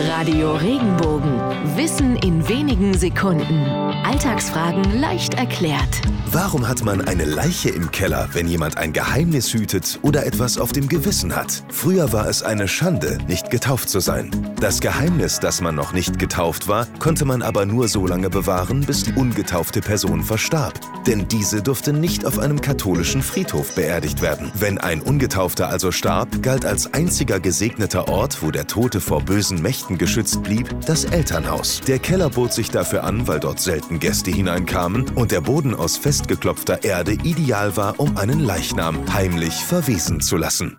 [0.00, 1.40] Radio Regenbogen.
[1.74, 2.37] Wissen in
[2.98, 3.64] Sekunden.
[4.04, 6.02] Alltagsfragen leicht erklärt.
[6.30, 10.72] Warum hat man eine Leiche im Keller, wenn jemand ein Geheimnis hütet oder etwas auf
[10.72, 11.62] dem Gewissen hat?
[11.70, 14.30] Früher war es eine Schande, nicht getauft zu sein.
[14.60, 18.82] Das Geheimnis, dass man noch nicht getauft war, konnte man aber nur so lange bewahren,
[18.82, 20.78] bis die ungetaufte Person verstarb.
[21.06, 24.50] Denn diese durfte nicht auf einem katholischen Friedhof beerdigt werden.
[24.54, 29.62] Wenn ein Ungetaufter also starb, galt als einziger gesegneter Ort, wo der Tote vor bösen
[29.62, 31.80] Mächten geschützt blieb, das Elternhaus.
[31.86, 35.98] Der Keller bot sich dafür an, weil dort selten Gäste hineinkamen und der Boden aus
[35.98, 40.78] festgeklopfter Erde ideal war, um einen Leichnam heimlich verwesen zu lassen.